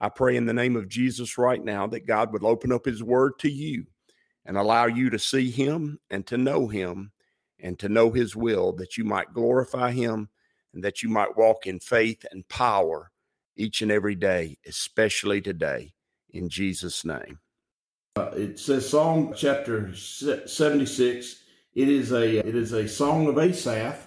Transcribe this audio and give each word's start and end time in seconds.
I 0.00 0.08
pray 0.08 0.36
in 0.36 0.46
the 0.46 0.54
name 0.54 0.76
of 0.76 0.88
Jesus 0.88 1.36
right 1.36 1.62
now 1.62 1.86
that 1.88 2.06
God 2.06 2.32
would 2.32 2.42
open 2.42 2.72
up 2.72 2.86
his 2.86 3.02
word 3.02 3.38
to 3.40 3.50
you 3.50 3.86
and 4.46 4.56
allow 4.56 4.86
you 4.86 5.10
to 5.10 5.18
see 5.18 5.50
him 5.50 5.98
and 6.10 6.26
to 6.26 6.38
know 6.38 6.68
him 6.68 7.12
and 7.58 7.78
to 7.78 7.88
know 7.90 8.10
his 8.10 8.34
will, 8.34 8.72
that 8.72 8.96
you 8.96 9.04
might 9.04 9.34
glorify 9.34 9.90
him 9.90 10.30
and 10.72 10.82
that 10.82 11.02
you 11.02 11.10
might 11.10 11.36
walk 11.36 11.66
in 11.66 11.78
faith 11.78 12.24
and 12.30 12.48
power 12.48 13.10
each 13.56 13.82
and 13.82 13.92
every 13.92 14.14
day, 14.14 14.56
especially 14.66 15.42
today, 15.42 15.92
in 16.30 16.48
Jesus' 16.48 17.04
name. 17.04 17.40
Uh, 18.16 18.30
it 18.34 18.58
says 18.58 18.88
Psalm 18.88 19.34
chapter 19.36 19.94
76. 19.94 21.42
It 21.74 21.88
is 21.88 22.12
a 22.12 22.38
it 22.38 22.56
is 22.56 22.72
a 22.72 22.88
song 22.88 23.28
of 23.28 23.38
Asaph, 23.38 23.98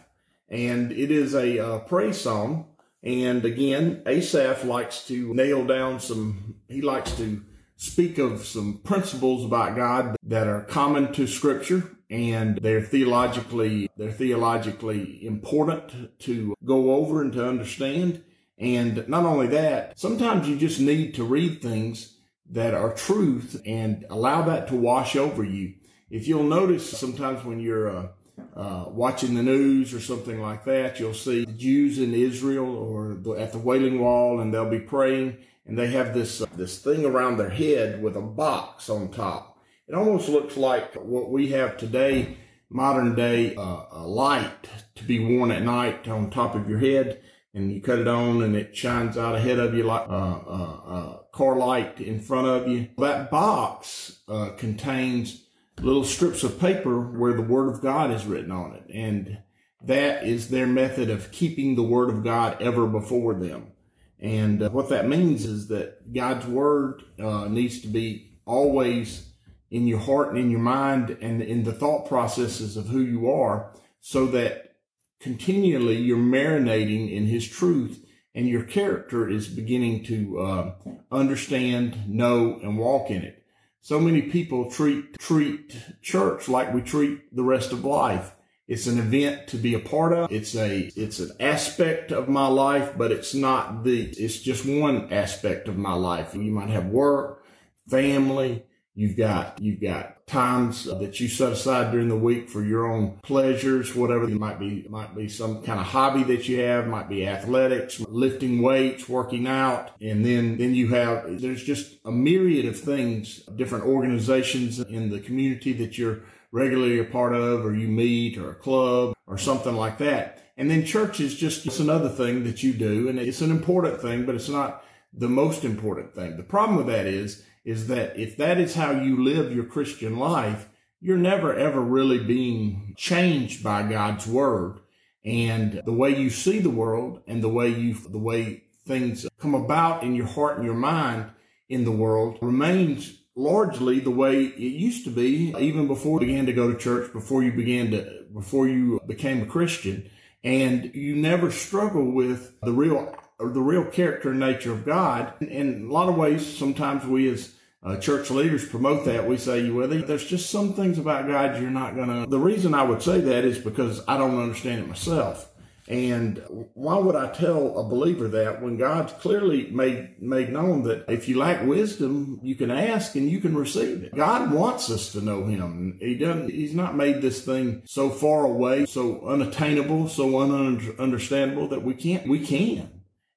and 0.49 0.91
it 0.91 1.11
is 1.11 1.35
a 1.35 1.59
uh, 1.59 1.79
praise 1.79 2.19
song 2.19 2.72
and 3.03 3.43
again, 3.43 4.01
Asaph 4.05 4.63
likes 4.63 5.05
to 5.07 5.33
nail 5.33 5.65
down 5.65 5.99
some, 5.99 6.55
he 6.69 6.81
likes 6.81 7.11
to 7.17 7.43
speak 7.75 8.17
of 8.17 8.45
some 8.45 8.79
principles 8.83 9.43
about 9.43 9.75
God 9.75 10.15
that 10.23 10.47
are 10.47 10.61
common 10.61 11.11
to 11.13 11.27
scripture 11.27 11.97
and 12.09 12.59
they're 12.59 12.81
theologically, 12.81 13.89
they're 13.97 14.11
theologically 14.11 15.25
important 15.25 16.17
to 16.19 16.55
go 16.63 16.93
over 16.93 17.21
and 17.21 17.33
to 17.33 17.45
understand. 17.45 18.23
And 18.57 19.07
not 19.09 19.25
only 19.25 19.47
that, 19.47 19.99
sometimes 19.99 20.47
you 20.47 20.55
just 20.55 20.79
need 20.79 21.15
to 21.15 21.25
read 21.25 21.61
things 21.61 22.17
that 22.51 22.73
are 22.73 22.93
truth 22.93 23.61
and 23.65 24.05
allow 24.09 24.43
that 24.43 24.67
to 24.69 24.75
wash 24.75 25.15
over 25.15 25.43
you. 25.43 25.73
If 26.09 26.27
you'll 26.27 26.43
notice 26.43 26.97
sometimes 26.97 27.43
when 27.43 27.59
you're, 27.59 27.89
uh, 27.89 28.07
uh, 28.55 28.85
watching 28.87 29.33
the 29.33 29.43
news 29.43 29.93
or 29.93 29.99
something 29.99 30.39
like 30.39 30.63
that, 30.65 30.99
you'll 30.99 31.13
see 31.13 31.45
Jews 31.45 31.97
in 31.97 32.13
Israel 32.13 32.75
or 32.75 33.35
at 33.37 33.51
the 33.51 33.57
Wailing 33.57 33.99
Wall, 33.99 34.39
and 34.39 34.53
they'll 34.53 34.69
be 34.69 34.79
praying, 34.79 35.37
and 35.65 35.77
they 35.77 35.87
have 35.87 36.13
this 36.13 36.41
uh, 36.41 36.45
this 36.55 36.77
thing 36.77 37.03
around 37.03 37.37
their 37.37 37.49
head 37.49 38.03
with 38.03 38.15
a 38.15 38.21
box 38.21 38.89
on 38.89 39.09
top. 39.09 39.57
It 39.87 39.95
almost 39.95 40.29
looks 40.29 40.55
like 40.55 40.93
what 40.93 41.31
we 41.31 41.49
have 41.49 41.77
today, 41.77 42.37
modern 42.69 43.15
day, 43.15 43.55
uh, 43.55 43.85
a 43.91 44.05
light 44.07 44.69
to 44.95 45.03
be 45.03 45.19
worn 45.19 45.51
at 45.51 45.63
night 45.63 46.07
on 46.07 46.29
top 46.29 46.53
of 46.53 46.69
your 46.69 46.79
head, 46.79 47.21
and 47.55 47.73
you 47.73 47.81
cut 47.81 47.99
it 47.99 48.07
on, 48.07 48.43
and 48.43 48.55
it 48.55 48.77
shines 48.77 49.17
out 49.17 49.35
ahead 49.35 49.57
of 49.57 49.73
you 49.73 49.83
like 49.83 50.07
a 50.07 50.11
uh, 50.11 50.79
uh, 50.87 51.17
car 51.31 51.57
light 51.57 51.99
in 51.99 52.19
front 52.19 52.47
of 52.47 52.67
you. 52.67 52.89
That 52.99 53.31
box 53.31 54.19
contains 54.57 55.42
little 55.81 56.03
strips 56.03 56.43
of 56.43 56.59
paper 56.59 56.99
where 56.99 57.33
the 57.33 57.41
word 57.41 57.69
of 57.69 57.81
God 57.81 58.11
is 58.11 58.25
written 58.25 58.51
on 58.51 58.73
it. 58.73 58.83
And 58.93 59.39
that 59.83 60.23
is 60.23 60.49
their 60.49 60.67
method 60.67 61.09
of 61.09 61.31
keeping 61.31 61.75
the 61.75 61.83
word 61.83 62.09
of 62.09 62.23
God 62.23 62.61
ever 62.61 62.87
before 62.87 63.33
them. 63.33 63.71
And 64.19 64.63
uh, 64.63 64.69
what 64.69 64.89
that 64.89 65.07
means 65.07 65.45
is 65.45 65.67
that 65.67 66.13
God's 66.13 66.45
word 66.45 67.03
uh, 67.19 67.47
needs 67.49 67.81
to 67.81 67.87
be 67.87 68.39
always 68.45 69.29
in 69.69 69.87
your 69.87 69.99
heart 69.99 70.29
and 70.29 70.37
in 70.37 70.51
your 70.51 70.61
mind 70.61 71.17
and 71.21 71.41
in 71.41 71.63
the 71.63 71.73
thought 71.73 72.07
processes 72.07 72.77
of 72.77 72.87
who 72.87 73.01
you 73.01 73.29
are 73.31 73.71
so 73.99 74.27
that 74.27 74.75
continually 75.19 75.95
you're 75.95 76.17
marinating 76.17 77.11
in 77.11 77.25
his 77.25 77.47
truth 77.47 78.05
and 78.35 78.47
your 78.47 78.63
character 78.63 79.29
is 79.29 79.47
beginning 79.47 80.03
to 80.05 80.39
uh, 80.39 80.75
understand, 81.11 82.09
know, 82.09 82.59
and 82.61 82.77
walk 82.77 83.09
in 83.09 83.21
it. 83.21 83.42
So 83.83 83.99
many 83.99 84.21
people 84.23 84.71
treat, 84.71 85.19
treat 85.19 85.75
church 86.01 86.47
like 86.47 86.73
we 86.73 86.81
treat 86.81 87.35
the 87.35 87.43
rest 87.43 87.73
of 87.73 87.83
life. 87.83 88.31
It's 88.65 88.87
an 88.87 88.97
event 88.97 89.49
to 89.49 89.57
be 89.57 89.73
a 89.73 89.79
part 89.79 90.13
of. 90.13 90.31
It's 90.31 90.55
a, 90.55 90.89
it's 90.95 91.19
an 91.19 91.31
aspect 91.39 92.13
of 92.13 92.29
my 92.29 92.47
life, 92.47 92.97
but 92.97 93.11
it's 93.11 93.33
not 93.33 93.83
the, 93.83 94.05
it's 94.05 94.39
just 94.39 94.65
one 94.65 95.11
aspect 95.11 95.67
of 95.67 95.77
my 95.77 95.93
life. 95.93 96.33
You 96.33 96.49
might 96.49 96.69
have 96.69 96.85
work, 96.85 97.43
family, 97.89 98.63
You've 98.95 99.17
got, 99.17 99.59
you've 99.59 99.81
got 99.81 100.12
times 100.25 100.87
uh, 100.87 100.95
that 100.95 101.19
you 101.19 101.27
set 101.27 101.51
aside 101.51 101.91
during 101.91 102.07
the 102.07 102.15
week 102.15 102.49
for 102.49 102.63
your 102.63 102.85
own 102.85 103.19
pleasures, 103.23 103.93
whatever 103.95 104.23
it 104.23 104.39
might 104.39 104.59
be, 104.59 104.85
might 104.89 105.15
be 105.15 105.27
some 105.27 105.61
kind 105.63 105.79
of 105.79 105.85
hobby 105.85 106.23
that 106.23 106.47
you 106.47 106.59
have, 106.59 106.87
might 106.87 107.09
be 107.09 107.27
athletics, 107.27 107.99
lifting 108.01 108.61
weights, 108.61 109.09
working 109.09 109.47
out. 109.47 109.91
And 110.01 110.25
then, 110.25 110.57
then 110.57 110.73
you 110.73 110.89
have, 110.89 111.41
there's 111.41 111.63
just 111.63 111.97
a 112.05 112.11
myriad 112.11 112.65
of 112.65 112.79
things, 112.79 113.43
different 113.55 113.85
organizations 113.85 114.79
in 114.79 115.09
the 115.09 115.19
community 115.19 115.73
that 115.73 115.97
you're 115.97 116.21
regularly 116.51 116.99
a 116.99 117.03
part 117.03 117.33
of, 117.33 117.65
or 117.65 117.75
you 117.75 117.87
meet, 117.87 118.37
or 118.37 118.51
a 118.51 118.55
club, 118.55 119.15
or 119.27 119.37
something 119.37 119.75
like 119.75 119.97
that. 119.97 120.39
And 120.55 120.69
then 120.69 120.85
church 120.85 121.19
is 121.19 121.35
just 121.35 121.65
it's 121.65 121.79
another 121.79 122.09
thing 122.09 122.43
that 122.43 122.61
you 122.61 122.73
do, 122.73 123.09
and 123.09 123.19
it's 123.19 123.41
an 123.41 123.51
important 123.51 123.99
thing, 123.99 124.25
but 124.25 124.35
it's 124.35 124.49
not 124.49 124.85
the 125.11 125.29
most 125.29 125.65
important 125.65 126.13
thing. 126.13 126.37
The 126.37 126.43
problem 126.43 126.77
with 126.77 126.87
that 126.87 127.07
is, 127.07 127.43
is 127.63 127.87
that 127.87 128.17
if 128.17 128.37
that 128.37 128.59
is 128.59 128.75
how 128.75 128.91
you 128.91 129.23
live 129.23 129.53
your 129.53 129.65
Christian 129.65 130.17
life, 130.17 130.69
you're 130.99 131.17
never 131.17 131.55
ever 131.55 131.81
really 131.81 132.23
being 132.23 132.93
changed 132.97 133.63
by 133.63 133.83
God's 133.83 134.27
word. 134.27 134.79
And 135.25 135.81
the 135.85 135.93
way 135.93 136.17
you 136.17 136.29
see 136.29 136.59
the 136.59 136.69
world 136.69 137.21
and 137.27 137.41
the 137.41 137.49
way 137.49 137.69
you, 137.69 137.93
the 137.93 138.17
way 138.17 138.63
things 138.85 139.25
come 139.39 139.55
about 139.55 140.03
in 140.03 140.15
your 140.15 140.27
heart 140.27 140.57
and 140.57 140.65
your 140.65 140.75
mind 140.75 141.31
in 141.69 141.85
the 141.85 141.91
world 141.91 142.37
remains 142.41 143.19
largely 143.35 143.99
the 143.99 144.11
way 144.11 144.43
it 144.43 144.59
used 144.59 145.05
to 145.05 145.09
be 145.09 145.53
even 145.57 145.87
before 145.87 146.21
you 146.21 146.27
began 146.27 146.45
to 146.45 146.53
go 146.53 146.71
to 146.71 146.77
church, 146.77 147.11
before 147.13 147.43
you 147.43 147.51
began 147.51 147.91
to, 147.91 148.25
before 148.33 148.67
you 148.67 148.99
became 149.07 149.41
a 149.41 149.45
Christian. 149.45 150.09
And 150.43 150.93
you 150.93 151.15
never 151.15 151.51
struggle 151.51 152.11
with 152.11 152.59
the 152.61 152.73
real 152.73 153.15
the 153.39 153.61
real 153.61 153.85
character 153.85 154.31
and 154.31 154.39
nature 154.39 154.71
of 154.71 154.85
God. 154.85 155.33
In 155.41 155.87
a 155.89 155.91
lot 155.91 156.09
of 156.09 156.15
ways, 156.15 156.45
sometimes 156.45 157.05
we 157.05 157.29
as 157.29 157.53
uh, 157.83 157.97
church 157.97 158.29
leaders 158.31 158.67
promote 158.67 159.05
that. 159.05 159.27
We 159.27 159.37
say, 159.37 159.69
well, 159.69 159.87
there's 159.87 160.25
just 160.25 160.49
some 160.49 160.73
things 160.73 160.97
about 160.97 161.27
God 161.27 161.61
you're 161.61 161.69
not 161.69 161.95
going 161.95 162.07
to. 162.07 162.29
The 162.29 162.39
reason 162.39 162.73
I 162.73 162.83
would 162.83 163.01
say 163.01 163.19
that 163.19 163.43
is 163.43 163.59
because 163.59 164.01
I 164.07 164.17
don't 164.17 164.39
understand 164.39 164.81
it 164.81 164.87
myself. 164.87 165.49
And 165.87 166.41
why 166.73 166.97
would 166.97 167.17
I 167.17 167.29
tell 167.33 167.77
a 167.77 167.83
believer 167.83 168.29
that 168.29 168.61
when 168.61 168.77
God's 168.77 169.11
clearly 169.13 169.69
made, 169.69 170.21
made 170.21 170.49
known 170.49 170.83
that 170.83 171.09
if 171.09 171.27
you 171.27 171.37
lack 171.37 171.65
wisdom, 171.65 172.39
you 172.41 172.55
can 172.55 172.71
ask 172.71 173.15
and 173.15 173.29
you 173.29 173.41
can 173.41 173.55
receive 173.55 174.03
it. 174.03 174.15
God 174.15 174.51
wants 174.53 174.89
us 174.89 175.11
to 175.11 175.21
know 175.21 175.45
Him. 175.45 175.97
He 175.99 176.15
doesn't, 176.15 176.51
He's 176.51 176.73
not 176.73 176.95
made 176.95 177.21
this 177.21 177.43
thing 177.43 177.81
so 177.85 178.09
far 178.09 178.45
away, 178.45 178.85
so 178.85 179.27
unattainable, 179.27 180.07
so 180.07 180.29
ununderstandable 180.29 181.69
that 181.71 181.83
we 181.83 181.95
can't, 181.95 182.27
we 182.29 182.39
can. 182.39 182.89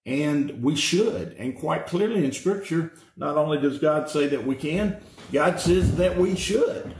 And 0.07 0.63
we 0.63 0.77
should. 0.77 1.33
And 1.33 1.59
quite 1.59 1.87
clearly 1.87 2.25
in 2.25 2.33
scripture, 2.33 2.93
not 3.17 3.37
only 3.37 3.59
does 3.59 3.79
God 3.79 4.09
say 4.09 4.29
that 4.29 4.47
we 4.47 4.55
can, 4.55 4.99
God 5.33 5.61
says 5.61 5.97
that 5.97 6.17
we 6.17 6.37
should. 6.37 6.95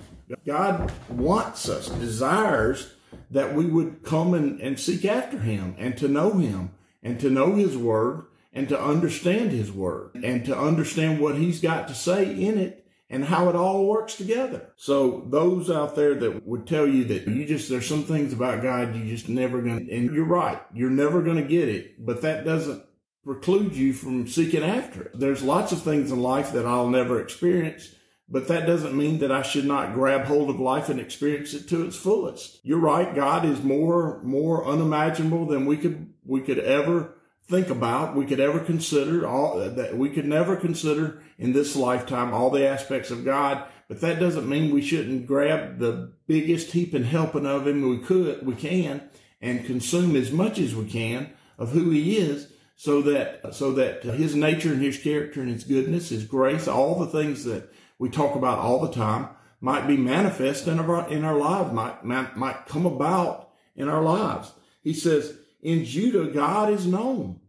God 0.45 0.93
wants 1.09 1.69
us, 1.69 1.89
desires 1.89 2.93
that 3.31 3.55
we 3.55 3.67
would 3.67 4.03
come 4.03 4.35
and, 4.35 4.61
and 4.61 4.79
seek 4.79 5.05
after 5.05 5.39
him 5.39 5.75
and 5.79 5.97
to 5.99 6.09
know 6.09 6.33
him 6.39 6.71
and 7.03 7.21
to 7.21 7.31
know 7.31 7.55
his 7.55 7.77
word 7.77 8.27
and 8.53 8.69
to 8.69 8.81
understand 8.81 9.53
his 9.53 9.71
word 9.71 10.15
and 10.15 10.45
to 10.45 10.59
understand 10.59 11.21
what 11.21 11.37
he's 11.37 11.61
got 11.61 11.87
to 11.89 11.95
say 11.95 12.25
in 12.25 12.59
it 12.59 12.87
and 13.09 13.25
how 13.25 13.49
it 13.49 13.55
all 13.55 13.87
works 13.87 14.17
together. 14.17 14.73
So 14.77 15.27
those 15.31 15.71
out 15.71 15.95
there 15.95 16.15
that 16.15 16.45
would 16.47 16.67
tell 16.67 16.87
you 16.89 17.05
that 17.05 17.29
you 17.29 17.45
just, 17.45 17.69
there's 17.69 17.87
some 17.87 18.03
things 18.03 18.33
about 18.33 18.63
God 18.63 18.97
you 18.97 19.05
just 19.05 19.29
never 19.29 19.63
gonna, 19.63 19.85
and 19.91 20.13
you're 20.13 20.25
right, 20.25 20.61
you're 20.75 20.91
never 20.91 21.23
gonna 21.23 21.43
get 21.43 21.69
it, 21.69 22.05
but 22.05 22.23
that 22.23 22.45
doesn't 22.45 22.83
preclude 23.27 23.75
you 23.75 23.93
from 23.93 24.29
seeking 24.29 24.63
after 24.63 25.03
it. 25.03 25.19
There's 25.19 25.43
lots 25.43 25.73
of 25.73 25.83
things 25.83 26.13
in 26.13 26.23
life 26.23 26.53
that 26.53 26.65
I'll 26.65 26.89
never 26.89 27.21
experience, 27.21 27.93
but 28.29 28.47
that 28.47 28.67
doesn't 28.67 28.97
mean 28.97 29.19
that 29.19 29.33
I 29.33 29.43
should 29.43 29.65
not 29.65 29.95
grab 29.95 30.27
hold 30.27 30.49
of 30.49 30.61
life 30.61 30.89
and 30.89 31.01
experience 31.01 31.53
it 31.53 31.69
to 31.71 31.85
its 31.85 31.97
fullest. 31.97 32.61
You're 32.63 32.79
right. 32.79 33.13
God 33.13 33.45
is 33.45 33.65
more, 33.65 34.23
more 34.23 34.65
unimaginable 34.65 35.45
than 35.47 35.67
we 35.67 35.77
could, 35.77 36.15
we 36.25 36.41
could 36.41 36.61
ever 36.61 37.15
think 37.49 37.69
about. 37.69 38.15
We 38.15 38.27
could 38.27 38.39
ever 38.39 38.61
consider 38.61 39.27
all 39.27 39.59
that 39.59 39.97
we 39.97 40.09
could 40.11 40.27
never 40.27 40.55
consider 40.55 41.21
in 41.37 41.53
this 41.53 41.75
lifetime, 41.75 42.33
all 42.33 42.51
the 42.51 42.67
aspects 42.67 43.11
of 43.11 43.25
God. 43.25 43.65
But 43.89 44.03
that 44.03 44.21
doesn't 44.21 44.49
mean 44.49 44.73
we 44.73 44.83
shouldn't 44.83 45.27
grab 45.27 45.81
the 45.81 46.13
biggest 46.29 46.71
heap 46.71 46.95
and 46.95 47.05
helping 47.05 47.47
of 47.47 47.67
him 47.67 47.89
we 47.89 47.99
could, 47.99 48.47
we 48.47 48.55
can 48.55 49.03
and 49.41 49.67
consume 49.67 50.15
as 50.15 50.31
much 50.31 50.61
as 50.61 50.77
we 50.77 50.89
can 50.89 51.33
of 51.59 51.71
who 51.71 51.91
he 51.91 52.19
is 52.19 52.53
so 52.77 53.03
that 53.03 53.55
so 53.55 53.73
that 53.73 54.03
his 54.05 54.35
nature 54.35 54.73
and 54.73 54.83
his 54.83 54.99
character 54.99 55.41
and 55.41 55.51
his 55.51 55.65
goodness, 55.65 56.11
his 56.11 56.25
grace, 56.25 56.69
all 56.69 56.99
the 56.99 57.07
things 57.07 57.45
that 57.45 57.73
we 57.99 58.11
talk 58.11 58.37
about 58.37 58.59
all 58.59 58.81
the 58.81 58.93
time 58.93 59.29
might 59.61 59.87
be 59.87 59.97
manifest 59.97 60.67
in 60.67 60.79
our, 60.79 61.09
in 61.09 61.25
our 61.25 61.37
lives, 61.37 61.73
might, 61.73 62.05
might, 62.37 62.67
come 62.67 62.87
about 62.87 63.51
in 63.75 63.89
our 63.89 64.03
lives. 64.03 64.53
He 64.83 64.93
says, 64.93 65.37
in 65.63 65.85
Judah, 65.85 66.31
God 66.31 66.71
is 66.71 66.87
known. 66.87 67.41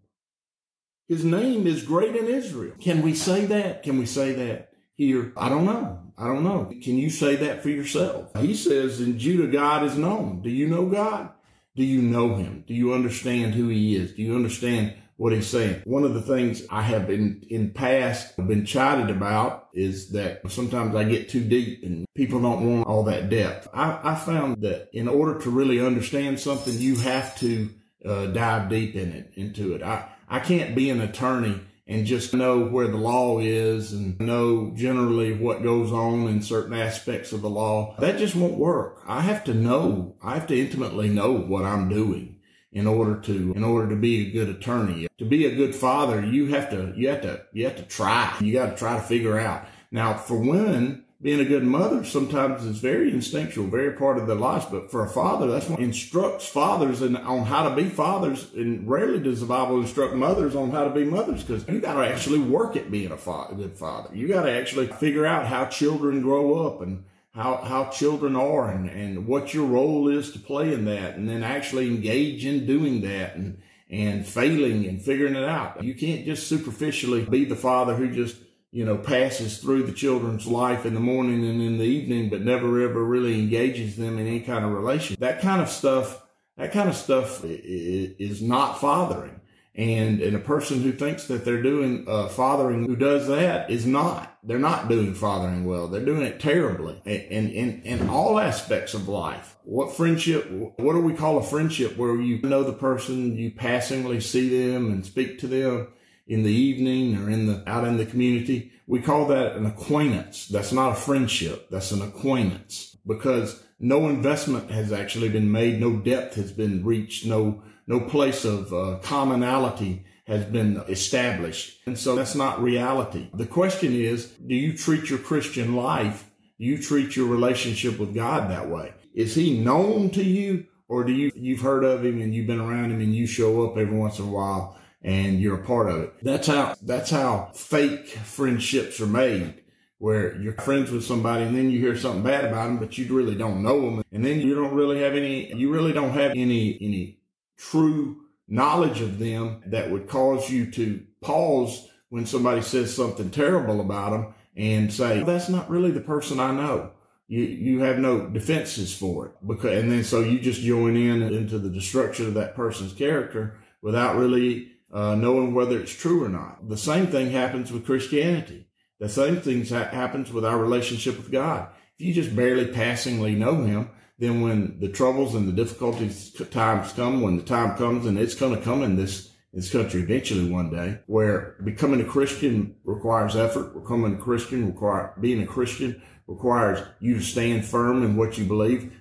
His 1.08 1.24
name 1.24 1.68
is 1.68 1.84
great 1.84 2.16
in 2.16 2.26
Israel. 2.28 2.74
Can 2.80 3.02
we 3.02 3.14
say 3.14 3.46
that? 3.46 3.84
Can 3.84 4.00
we 4.00 4.06
say 4.06 4.34
that 4.34 4.72
here? 4.96 5.32
I 5.38 5.50
don't 5.50 5.66
know. 5.66 6.00
I 6.18 6.28
don't 6.28 6.44
know. 6.44 6.66
Can 6.82 6.98
you 6.98 7.10
say 7.10 7.36
that 7.36 7.62
for 7.62 7.70
yourself? 7.70 8.32
He 8.40 8.56
says 8.56 9.00
in 9.00 9.20
Judah, 9.20 9.48
God 9.48 9.84
is 9.84 9.98
known. 9.98 10.42
Do 10.42 10.50
you 10.50 10.68
know 10.68 10.88
God? 10.88 11.30
Do 11.76 11.84
you 11.84 12.02
know 12.02 12.36
him? 12.36 12.64
Do 12.66 12.74
you 12.74 12.94
understand 12.94 13.54
who 13.54 13.68
he 13.68 13.96
is? 13.96 14.14
Do 14.14 14.24
you 14.24 14.36
understand 14.36 14.96
what 15.18 15.34
he's 15.34 15.48
saying? 15.48 15.82
One 15.86 16.04
of 16.04 16.14
the 16.14 16.22
things 16.22 16.64
I 16.70 16.84
have 16.84 17.08
been 17.08 17.44
in 17.50 17.72
past 17.72 18.38
been 18.38 18.66
chided 18.66 19.10
about 19.10 19.68
is 19.74 20.12
that 20.12 20.42
sometimes 20.50 20.96
I 20.96 21.04
get 21.04 21.30
too 21.30 21.44
deep 21.44 21.84
and 21.84 22.06
people 22.16 22.40
don't 22.40 22.72
want 22.72 22.88
all 22.88 23.04
that 23.04 23.30
depth. 23.30 23.68
I, 23.74 24.00
I 24.04 24.16
found 24.16 24.62
that 24.62 24.90
in 24.94 25.08
order 25.08 25.40
to 25.40 25.50
really 25.50 25.82
understand 25.82 26.40
something, 26.40 26.74
you 26.78 26.98
have 26.98 27.38
to 27.40 27.70
uh, 28.06 28.28
dive 28.28 28.70
deep 28.70 28.96
in 28.96 29.12
it, 29.12 29.32
into 29.36 29.74
it. 29.74 29.82
I, 29.82 30.08
I 30.30 30.40
can't 30.40 30.76
be 30.76 30.92
an 30.92 31.02
attorney 31.02 31.62
and 31.88 32.06
just 32.06 32.34
know 32.34 32.66
where 32.66 32.88
the 32.88 32.98
law 32.98 33.40
is 33.40 33.94
and 33.94 34.20
know 34.20 34.72
generally 34.76 35.34
what 35.34 35.64
goes 35.64 35.92
on 35.92 36.28
in 36.28 36.42
certain 36.42 36.74
aspects 36.74 37.32
of 37.32 37.42
the 37.42 37.50
law. 37.50 37.96
That 38.00 38.20
just 38.20 38.36
won't 38.36 38.58
work. 38.58 39.02
I 39.08 39.22
have 39.22 39.46
to 39.46 39.54
know, 39.54 40.16
I 40.22 40.36
have 40.36 40.48
to 40.48 40.60
intimately 40.60 41.10
know 41.10 41.32
what 41.32 41.64
I'm 41.64 41.90
doing 41.90 42.37
in 42.72 42.86
order 42.86 43.20
to, 43.22 43.54
in 43.56 43.64
order 43.64 43.90
to 43.90 43.96
be 43.96 44.28
a 44.28 44.32
good 44.32 44.50
attorney. 44.50 45.08
To 45.18 45.26
be 45.26 45.46
a 45.46 45.56
good 45.56 45.74
father, 45.74 46.24
you 46.24 46.48
have 46.48 46.70
to, 46.72 46.94
you 46.96 47.10
have 47.10 47.22
to, 47.22 47.44
you 47.54 47.66
have 47.66 47.78
to 47.78 47.84
try. 47.84 48.36
You 48.40 48.54
got 48.54 48.72
to 48.72 48.76
try 48.76 48.96
to 48.96 49.02
figure 49.02 49.40
out. 49.40 49.66
Now, 49.92 50.16
for 50.16 50.38
women, 50.38 51.06
being 51.20 51.40
a 51.40 51.46
good 51.46 51.64
mother 51.64 52.04
sometimes 52.04 52.64
is 52.64 52.78
very 52.78 53.12
instinctual, 53.12 53.68
very 53.68 53.94
part 53.94 54.20
of 54.20 54.28
their 54.28 54.36
lives. 54.36 54.66
But 54.66 54.92
for 54.92 55.04
a 55.04 55.10
father, 55.10 55.48
that's 55.48 55.68
what 55.68 55.80
instructs 55.80 56.48
fathers 56.48 57.02
in, 57.02 57.16
on 57.16 57.46
how 57.46 57.68
to 57.68 57.76
be 57.76 57.90
fathers. 57.90 58.54
And 58.54 58.88
rarely 58.88 59.20
does 59.20 59.40
the 59.40 59.48
Bible 59.48 59.82
instruct 59.82 60.14
mothers 60.14 60.56
on 60.56 60.70
how 60.70 60.84
to 60.84 60.92
be 60.92 61.06
mothers 61.06 61.44
because 61.44 61.68
you 61.68 61.80
got 61.80 61.96
to 61.96 62.08
actually 62.08 62.40
work 62.40 62.76
at 62.76 62.92
being 62.92 63.12
a, 63.12 63.18
fa- 63.18 63.48
a 63.50 63.56
good 63.56 63.74
father. 63.74 64.16
You 64.16 64.28
got 64.28 64.44
to 64.44 64.52
actually 64.52 64.88
figure 64.88 65.26
out 65.26 65.48
how 65.48 65.66
children 65.66 66.22
grow 66.22 66.68
up 66.68 66.82
and 66.82 67.04
how, 67.38 67.58
how 67.58 67.86
children 67.86 68.36
are 68.36 68.70
and, 68.70 68.90
and 68.90 69.28
what 69.28 69.54
your 69.54 69.66
role 69.66 70.10
is 70.10 70.32
to 70.32 70.40
play 70.40 70.74
in 70.74 70.86
that 70.86 71.16
and 71.16 71.30
then 71.30 71.44
actually 71.44 71.88
engage 71.88 72.46
in 72.46 72.66
doing 72.66 73.02
that 73.02 73.36
and, 73.36 73.62
and 73.90 74.26
failing 74.26 74.86
and 74.86 75.02
figuring 75.02 75.36
it 75.36 75.48
out. 75.48 75.84
You 75.84 75.96
can't 75.96 76.26
just 76.26 76.48
superficially 76.48 77.24
be 77.24 77.46
the 77.46 77.56
father 77.56 77.96
who 77.96 78.10
just 78.10 78.38
you 78.72 78.86
know, 78.86 78.98
passes 78.98 79.60
through 79.60 79.84
the 79.84 79.94
children's 79.94 80.46
life 80.46 80.86
in 80.86 80.94
the 80.94 81.00
morning 81.00 81.46
and 81.46 81.62
in 81.62 81.78
the 81.78 81.86
evening, 81.86 82.30
but 82.30 82.42
never 82.42 82.82
ever 82.82 83.04
really 83.04 83.40
engages 83.40 83.96
them 83.96 84.20
in 84.20 84.28
any 84.28 84.42
kind 84.42 84.66
of 84.66 84.72
relation. 84.72 85.16
That 85.20 85.42
kind 85.42 85.62
of 85.62 85.70
stuff, 85.70 86.24
that 86.58 86.74
kind 86.74 86.90
of 86.90 86.96
stuff 86.96 87.42
is 87.44 88.42
not 88.42 88.82
fathering. 88.82 89.40
And, 89.74 90.22
and 90.22 90.36
a 90.36 90.40
person 90.40 90.82
who 90.82 90.92
thinks 90.92 91.26
that 91.28 91.46
they're 91.46 91.62
doing 91.62 92.06
uh, 92.08 92.28
fathering 92.30 92.86
who 92.86 92.96
does 92.96 93.28
that 93.28 93.70
is 93.70 93.86
not. 93.86 94.37
They're 94.44 94.60
not 94.60 94.88
doing 94.88 95.14
fathering 95.14 95.66
well. 95.66 95.88
They're 95.88 96.06
doing 96.06 96.22
it 96.22 96.40
terribly. 96.40 97.02
And 97.06 97.50
in, 97.50 97.82
in 97.82 98.10
all 98.10 98.40
aspects 98.40 98.94
of 98.94 99.08
life. 99.08 99.58
What 99.64 99.96
friendship, 99.96 100.50
what 100.50 100.94
do 100.94 101.02
we 101.02 101.14
call 101.14 101.38
a 101.38 101.44
friendship 101.44 101.98
where 101.98 102.16
you 102.16 102.42
know 102.42 102.64
the 102.64 102.74
person, 102.74 103.36
you 103.36 103.52
passingly 103.52 104.22
see 104.22 104.72
them 104.72 104.92
and 104.92 105.06
speak 105.06 105.40
to 105.40 105.48
them 105.48 105.88
in 106.28 106.44
the 106.44 106.52
evening 106.52 107.18
or 107.18 107.30
in 107.30 107.48
the 107.48 107.64
out 107.68 107.86
in 107.86 107.98
the 107.98 108.06
community. 108.06 108.72
We 108.86 109.02
call 109.02 109.28
that 109.28 109.56
an 109.56 109.66
acquaintance. 109.66 110.48
That's 110.48 110.72
not 110.72 110.94
a 110.94 110.96
friendship. 110.96 111.70
That's 111.70 111.92
an 111.92 112.02
acquaintance 112.02 112.96
because 113.06 113.62
no 113.80 114.08
investment 114.08 114.72
has 114.72 114.92
actually 114.92 115.30
been 115.30 115.52
made. 115.52 115.80
No 115.80 115.98
depth 115.98 116.36
has 116.36 116.52
been 116.52 116.86
reached. 116.86 117.26
No, 117.26 117.64
no 117.86 118.00
place 118.00 118.46
of 118.46 118.74
uh, 118.74 119.00
commonality 119.04 120.06
has 120.28 120.44
been 120.46 120.78
established. 120.90 121.80
And 121.86 121.98
so 121.98 122.16
that's 122.16 122.36
not 122.36 122.62
reality. 122.62 123.30
The 123.34 123.46
question 123.46 123.94
is, 123.94 124.28
do 124.28 124.54
you 124.54 124.78
treat 124.78 125.10
your 125.10 125.20
Christian 125.20 125.76
life? 125.76 126.30
Do 126.60 126.66
you 126.66 126.82
treat 126.82 127.16
your 127.16 127.28
relationship 127.28 127.98
with 127.98 128.14
God 128.14 128.52
that 128.52 128.70
way? 128.70 128.94
Is 129.14 129.36
he 129.36 129.60
known 129.60 130.10
to 130.12 130.24
you 130.24 130.66
or 130.90 131.04
do 131.04 131.14
you, 131.14 131.32
you've 131.34 131.62
heard 131.62 131.84
of 131.84 132.06
him 132.06 132.22
and 132.22 132.36
you've 132.36 132.48
been 132.48 132.60
around 132.60 132.92
him 132.92 133.00
and 133.00 133.16
you 133.16 133.26
show 133.26 133.66
up 133.66 133.78
every 133.78 133.98
once 133.98 134.20
in 134.20 134.26
a 134.26 134.32
while 134.32 134.78
and 135.02 135.40
you're 135.40 135.62
a 135.62 135.66
part 135.66 135.90
of 135.90 136.02
it. 136.02 136.14
That's 136.22 136.48
how, 136.48 136.76
that's 136.82 137.10
how 137.10 137.52
fake 137.54 138.10
friendships 138.10 139.00
are 139.00 139.08
made 139.08 139.64
where 140.00 140.36
you're 140.36 140.54
friends 140.54 140.92
with 140.92 141.04
somebody 141.04 141.44
and 141.44 141.56
then 141.56 141.72
you 141.72 141.80
hear 141.80 141.98
something 141.98 142.22
bad 142.22 142.46
about 142.46 142.66
them, 142.66 142.78
but 142.78 142.98
you 142.98 143.16
really 143.16 143.36
don't 143.36 143.64
know 143.64 143.82
them. 143.82 144.04
And 144.12 144.24
then 144.26 144.42
you 144.42 144.54
don't 144.56 144.76
really 144.76 145.02
have 145.02 145.16
any, 145.16 145.54
you 145.54 145.72
really 145.72 145.94
don't 145.94 146.12
have 146.12 146.32
any, 146.32 146.78
any 146.82 147.20
true 147.58 148.27
knowledge 148.48 149.02
of 149.02 149.20
them 149.20 149.62
that 149.66 149.92
would 149.92 150.08
cause 150.08 150.50
you 150.50 150.72
to 150.72 151.04
pause 151.22 151.88
when 152.10 152.26
somebody 152.26 152.62
says 152.62 152.96
something 152.96 153.30
terrible 153.30 153.82
about 153.82 154.12
them 154.12 154.34
and 154.56 154.92
say, 154.92 155.24
that's 155.24 155.50
not 155.50 155.70
really 155.70 155.92
the 155.92 156.00
person 156.00 156.40
I 156.40 156.52
know. 156.52 156.92
You, 157.28 157.44
you 157.44 157.80
have 157.80 158.00
no 158.00 158.28
defenses 158.28 158.96
for 158.96 159.28
it 159.28 159.32
because, 159.46 159.78
and 159.78 159.92
then 159.92 160.06
so 160.06 160.22
you 160.22 160.40
just 160.40 160.62
join 160.62 160.96
in 160.96 161.22
into 161.22 161.60
the 161.60 161.70
destruction 161.70 162.28
of 162.28 162.36
that 162.36 162.56
person's 162.56 162.94
character 162.94 163.58
without 163.82 164.16
really 164.16 164.72
uh, 164.94 165.16
knowing 165.16 165.54
whether 165.54 165.80
it's 165.80 165.94
true 165.94 166.24
or 166.24 166.30
not. 166.30 166.70
The 166.70 166.78
same 166.78 167.08
thing 167.08 167.32
happens 167.32 167.72
with 167.72 167.86
Christianity. 167.86 168.68
The 169.00 169.10
same 169.10 169.42
thing 169.42 169.66
ha- 169.66 169.90
happens 169.92 170.32
with 170.32 170.46
our 170.46 170.58
relationship 170.58 171.18
with 171.18 171.32
God. 171.32 171.68
If 172.00 172.06
you 172.06 172.14
just 172.14 172.36
barely 172.36 172.68
passingly 172.68 173.36
know 173.36 173.64
Him, 173.64 173.90
then 174.20 174.42
when 174.42 174.80
the 174.80 174.90
troubles 174.90 175.36
and 175.36 175.48
the 175.48 175.52
difficulties 175.52 176.32
times 176.52 176.92
come, 176.94 177.22
when 177.22 177.38
the 177.38 177.44
time 177.44 177.78
comes, 177.78 178.06
and 178.06 178.18
it's 178.18 178.36
going 178.36 178.56
to 178.56 178.64
come 178.64 178.84
in 178.84 178.96
this 178.96 179.32
this 179.54 179.72
country 179.72 180.02
eventually 180.02 180.52
one 180.52 180.70
day, 180.70 181.00
where 181.08 181.56
becoming 181.64 182.02
a 182.02 182.06
Christian 182.06 182.76
requires 182.84 183.36
effort, 183.36 183.74
becoming 183.74 184.16
a 184.16 184.18
Christian 184.18 184.68
require 184.68 185.14
being 185.20 185.42
a 185.42 185.48
Christian 185.48 186.02
requires 186.28 186.80
you 187.00 187.16
to 187.16 187.22
stand 187.22 187.66
firm 187.66 188.04
in 188.04 188.16
what 188.16 188.38
you 188.38 188.46
believe. 188.46 188.94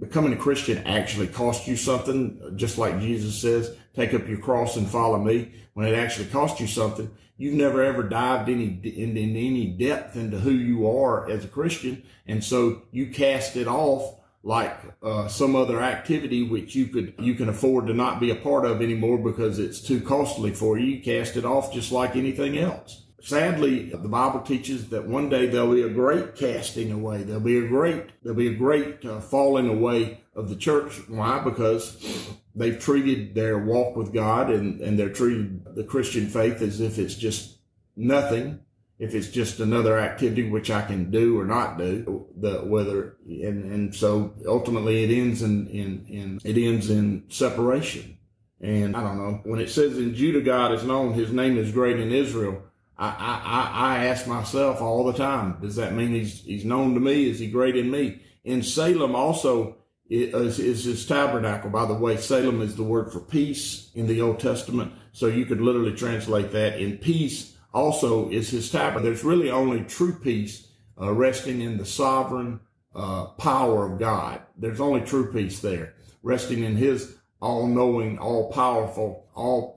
Becoming 0.00 0.32
a 0.32 0.36
Christian 0.36 0.78
actually 0.86 1.28
costs 1.28 1.68
you 1.68 1.76
something, 1.76 2.54
just 2.56 2.78
like 2.78 3.00
Jesus 3.00 3.40
says 3.40 3.76
take 3.94 4.14
up 4.14 4.26
your 4.26 4.38
cross 4.38 4.76
and 4.76 4.88
follow 4.88 5.18
me 5.18 5.52
when 5.74 5.86
it 5.86 5.94
actually 5.94 6.26
costs 6.26 6.60
you 6.60 6.66
something. 6.66 7.10
You've 7.36 7.54
never 7.54 7.82
ever 7.82 8.02
dived 8.02 8.48
any 8.48 8.80
in, 8.82 9.16
in 9.16 9.36
any 9.36 9.66
depth 9.66 10.16
into 10.16 10.38
who 10.38 10.52
you 10.52 10.88
are 10.88 11.28
as 11.28 11.44
a 11.44 11.48
Christian, 11.48 12.02
and 12.26 12.42
so 12.42 12.82
you 12.90 13.08
cast 13.08 13.56
it 13.56 13.66
off 13.66 14.20
like 14.44 14.78
uh, 15.02 15.26
some 15.26 15.56
other 15.56 15.80
activity 15.80 16.42
which 16.42 16.74
you 16.74 16.86
could 16.86 17.14
you 17.18 17.34
can 17.34 17.48
afford 17.48 17.86
to 17.86 17.94
not 17.94 18.20
be 18.20 18.30
a 18.30 18.36
part 18.36 18.66
of 18.66 18.82
anymore 18.82 19.18
because 19.18 19.58
it's 19.58 19.80
too 19.80 20.00
costly 20.00 20.52
for 20.52 20.78
you. 20.78 20.96
You 20.96 21.02
cast 21.02 21.36
it 21.36 21.46
off 21.46 21.72
just 21.72 21.90
like 21.90 22.14
anything 22.14 22.58
else. 22.58 23.04
Sadly, 23.22 23.88
the 23.88 23.96
Bible 23.96 24.40
teaches 24.40 24.90
that 24.90 25.06
one 25.06 25.30
day 25.30 25.46
there'll 25.46 25.72
be 25.72 25.82
a 25.82 25.88
great 25.88 26.36
casting 26.36 26.92
away. 26.92 27.22
There'll 27.22 27.40
be 27.40 27.56
a 27.58 27.66
great 27.66 28.10
there'll 28.22 28.36
be 28.36 28.48
a 28.48 28.54
great 28.54 29.02
uh, 29.04 29.18
falling 29.18 29.68
away 29.68 30.20
of 30.36 30.50
the 30.50 30.56
church. 30.56 31.00
Why? 31.08 31.42
Because 31.42 32.28
they've 32.54 32.78
treated 32.78 33.34
their 33.34 33.58
walk 33.58 33.96
with 33.96 34.12
God 34.12 34.50
and, 34.50 34.78
and 34.82 34.98
they're 34.98 35.08
treated 35.08 35.74
the 35.74 35.84
Christian 35.84 36.28
faith 36.28 36.60
as 36.60 36.80
if 36.80 36.98
it's 36.98 37.14
just 37.14 37.56
nothing, 37.96 38.60
if 38.98 39.14
it's 39.14 39.28
just 39.28 39.60
another 39.60 39.98
activity 39.98 40.48
which 40.48 40.70
I 40.70 40.82
can 40.82 41.10
do 41.10 41.38
or 41.38 41.44
not 41.44 41.78
do, 41.78 42.26
the 42.36 42.58
whether 42.58 43.16
and, 43.26 43.64
and 43.64 43.94
so 43.94 44.34
ultimately 44.46 45.04
it 45.04 45.16
ends 45.16 45.42
in, 45.42 45.66
in, 45.68 46.06
in 46.08 46.40
it 46.44 46.56
ends 46.56 46.90
in 46.90 47.24
separation. 47.28 48.18
And 48.60 48.96
I 48.96 49.02
don't 49.02 49.18
know, 49.18 49.40
when 49.44 49.60
it 49.60 49.68
says 49.68 49.98
in 49.98 50.14
Judah 50.14 50.40
God 50.40 50.72
is 50.72 50.84
known, 50.84 51.12
his 51.14 51.32
name 51.32 51.58
is 51.58 51.72
great 51.72 51.98
in 51.98 52.12
Israel. 52.12 52.62
I, 52.96 53.08
I, 53.08 53.96
I 53.96 54.06
ask 54.06 54.26
myself 54.26 54.80
all 54.80 55.04
the 55.04 55.12
time, 55.12 55.58
does 55.60 55.76
that 55.76 55.94
mean 55.94 56.10
he's, 56.10 56.40
he's 56.40 56.64
known 56.64 56.94
to 56.94 57.00
me? 57.00 57.28
Is 57.28 57.40
he 57.40 57.48
great 57.48 57.76
in 57.76 57.90
me? 57.90 58.22
In 58.44 58.62
Salem 58.62 59.16
also, 59.16 59.76
is, 60.08 60.58
is 60.58 60.84
his 60.84 61.06
tabernacle. 61.06 61.70
By 61.70 61.86
the 61.86 61.94
way, 61.94 62.16
Salem 62.16 62.62
is 62.62 62.76
the 62.76 62.82
word 62.82 63.12
for 63.12 63.20
peace 63.20 63.90
in 63.94 64.06
the 64.06 64.20
Old 64.20 64.38
Testament. 64.38 64.92
So 65.12 65.26
you 65.26 65.46
could 65.46 65.60
literally 65.60 65.94
translate 65.94 66.52
that 66.52 66.78
in 66.78 66.98
peace 66.98 67.53
also 67.74 68.30
is 68.30 68.48
his 68.50 68.70
tabernacle. 68.70 69.02
There's 69.02 69.24
really 69.24 69.50
only 69.50 69.82
true 69.84 70.14
peace 70.14 70.68
uh, 71.00 71.12
resting 71.12 71.60
in 71.60 71.76
the 71.76 71.84
sovereign 71.84 72.60
uh, 72.94 73.26
power 73.26 73.92
of 73.92 73.98
God. 73.98 74.40
There's 74.56 74.80
only 74.80 75.00
true 75.00 75.32
peace 75.32 75.60
there, 75.60 75.94
resting 76.22 76.62
in 76.62 76.76
his 76.76 77.16
all 77.40 77.66
knowing, 77.66 78.18
all 78.18 78.50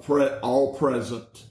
pre- 0.03 0.37
all 0.39 0.75
present, 0.75 1.45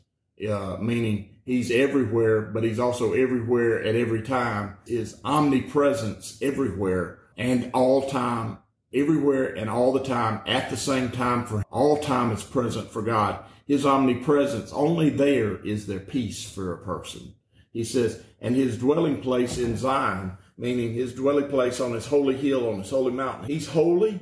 uh, 0.48 0.76
meaning 0.80 1.36
he's 1.44 1.70
everywhere, 1.70 2.42
but 2.42 2.64
he's 2.64 2.78
also 2.78 3.12
everywhere 3.12 3.82
at 3.82 3.96
every 3.96 4.22
time. 4.22 4.76
His 4.86 5.20
omnipresence 5.24 6.38
everywhere 6.40 7.18
and 7.36 7.70
all 7.74 8.08
time 8.08 8.58
everywhere 8.94 9.54
and 9.54 9.68
all 9.68 9.92
the 9.92 10.04
time 10.04 10.40
at 10.46 10.70
the 10.70 10.76
same 10.76 11.10
time 11.10 11.44
for 11.44 11.62
all 11.70 11.98
time 11.98 12.30
is 12.30 12.42
present 12.42 12.90
for 12.90 13.02
God. 13.02 13.44
His 13.66 13.84
omnipresence, 13.84 14.72
only 14.72 15.10
there 15.10 15.56
is 15.58 15.86
there 15.86 16.00
peace 16.00 16.48
for 16.48 16.72
a 16.72 16.84
person. 16.84 17.34
He 17.72 17.84
says, 17.84 18.22
and 18.40 18.54
his 18.54 18.78
dwelling 18.78 19.20
place 19.20 19.58
in 19.58 19.76
Zion, 19.76 20.38
meaning 20.56 20.94
his 20.94 21.12
dwelling 21.12 21.48
place 21.48 21.80
on 21.80 21.92
his 21.92 22.06
holy 22.06 22.36
hill, 22.36 22.68
on 22.68 22.78
his 22.78 22.90
holy 22.90 23.12
mountain. 23.12 23.46
He's 23.46 23.68
holy 23.68 24.20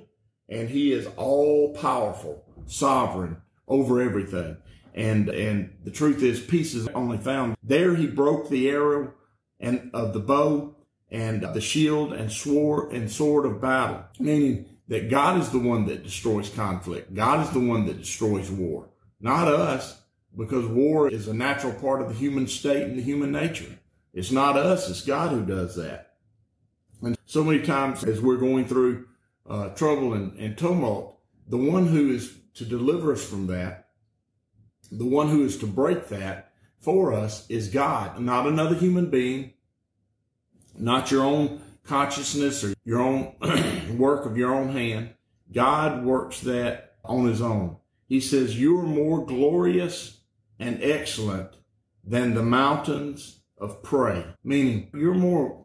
and 0.49 0.69
he 0.69 0.93
is 0.93 1.09
all 1.17 1.75
powerful, 1.75 2.45
sovereign 2.67 3.37
over 3.67 4.01
everything. 4.01 4.57
And, 4.95 5.29
and 5.29 5.77
the 5.85 5.91
truth 5.91 6.23
is 6.23 6.41
peace 6.41 6.75
is 6.75 6.89
only 6.89 7.19
found 7.19 7.57
there. 7.63 7.95
He 7.97 8.07
broke 8.07 8.49
the 8.49 8.69
arrow 8.69 9.15
and 9.59 9.91
of 9.93 10.13
the 10.13 10.21
bow 10.21 10.77
and 11.11 11.43
the 11.43 11.61
shield 11.61 12.13
and 12.13 12.31
sword 12.31 12.93
and 12.93 13.11
sword 13.11 13.47
of 13.47 13.61
battle, 13.61 14.05
meaning 14.19 14.67
that 14.89 15.11
God 15.11 15.41
is 15.41 15.51
the 15.51 15.59
one 15.59 15.87
that 15.87 16.05
destroys 16.05 16.49
conflict. 16.49 17.15
God 17.15 17.47
is 17.47 17.53
the 17.53 17.61
one 17.61 17.87
that 17.87 17.99
destroys 17.99 18.51
war, 18.51 18.89
not 19.25 19.49
us, 19.49 20.02
because 20.37 20.66
war 20.66 21.09
is 21.09 21.28
a 21.28 21.35
natural 21.35 21.73
part 21.73 22.02
of 22.02 22.09
the 22.09 22.14
human 22.14 22.47
state 22.47 22.83
and 22.83 22.99
the 22.99 23.02
human 23.02 23.33
nature. 23.33 23.78
It's 24.12 24.31
not 24.31 24.59
us, 24.59 24.90
it's 24.90 25.00
God 25.00 25.31
who 25.31 25.47
does 25.47 25.76
that. 25.76 26.16
And 27.00 27.16
so 27.25 27.43
many 27.43 27.62
times 27.62 28.04
as 28.04 28.21
we're 28.21 28.37
going 28.37 28.66
through 28.66 29.07
uh, 29.49 29.71
trouble 29.71 30.12
and, 30.12 30.38
and 30.38 30.59
tumult, 30.59 31.19
the 31.49 31.57
one 31.57 31.87
who 31.87 32.12
is 32.12 32.35
to 32.57 32.66
deliver 32.66 33.12
us 33.12 33.25
from 33.25 33.47
that, 33.47 33.88
the 34.93 35.07
one 35.07 35.28
who 35.28 35.43
is 35.43 35.57
to 35.59 35.66
break 35.66 36.09
that 36.09 36.52
for 36.78 37.14
us 37.14 37.49
is 37.49 37.69
God, 37.69 38.21
not 38.21 38.47
another 38.47 38.75
human 38.75 39.09
being, 39.09 39.54
not 40.78 41.11
your 41.11 41.25
own 41.25 41.62
consciousness 41.85 42.62
or 42.62 42.75
your 42.85 43.00
own 43.00 43.35
work 43.97 44.26
of 44.26 44.37
your 44.37 44.54
own 44.54 44.69
hand. 44.69 45.14
God 45.50 46.04
works 46.04 46.40
that 46.40 46.97
on 47.02 47.26
his 47.26 47.40
own. 47.40 47.78
He 48.09 48.21
says, 48.21 48.59
you 48.59 48.79
are 48.79 48.85
more 48.85 49.25
glorious 49.25 50.21
and 50.59 50.79
excellent 50.83 51.51
than 52.05 52.35
the 52.35 52.43
mountains 52.43 53.41
of 53.59 53.83
prey, 53.83 54.25
meaning 54.43 54.91
you're 54.93 55.15
more, 55.15 55.65